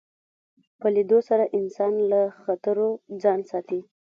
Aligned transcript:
په 0.79 0.87
لیدلو 0.95 1.19
سره 1.29 1.43
انسان 1.57 1.93
له 2.11 2.21
خطرو 2.43 2.89
ځان 3.21 3.39
ساتي 3.51 3.79